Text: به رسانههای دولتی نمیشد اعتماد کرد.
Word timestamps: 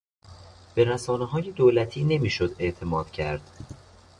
به 0.75 0.83
رسانههای 0.83 1.51
دولتی 1.51 2.03
نمیشد 2.03 2.55
اعتماد 2.59 3.11
کرد. 3.11 3.51